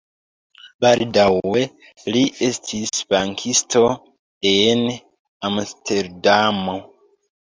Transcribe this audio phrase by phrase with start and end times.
[0.83, 1.61] Baldaŭe
[2.15, 3.83] li estis bankisto
[4.55, 4.83] en
[5.51, 6.79] Amsterdamo.